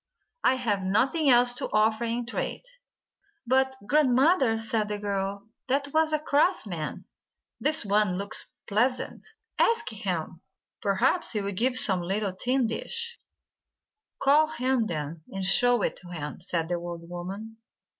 [0.43, 2.63] I have nothing else to offer in trade."
[3.45, 7.05] "But, Grandmother," said the girl, "that was a cross man.
[7.59, 9.27] This one looks pleasant.
[9.59, 10.41] Ask him.
[10.81, 13.19] Perhaps he '11 give some little tin dish."
[14.23, 17.57] 15 JATAKA TALES "Call him, then, and show it to him," said the old woman.